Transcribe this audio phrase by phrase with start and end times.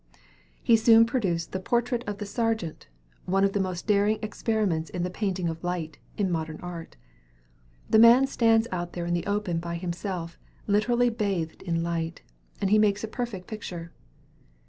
[0.63, 2.87] He soon produced the "Portrait of the Sergeant,"
[3.25, 6.95] "one of the most daring experiments in the painting of light, in modern art.
[7.87, 12.23] The man stands out there in the open by himself, literally bathed in light,
[12.59, 13.93] and he makes a perfect picture."